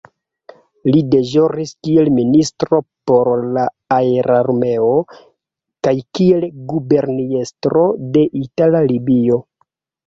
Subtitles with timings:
[0.93, 2.79] Li deĵoris kiel ministro
[3.11, 3.67] por la
[3.99, 4.91] Aerarmeo
[5.89, 9.45] kaj kiel guberniestro de Itala Libio.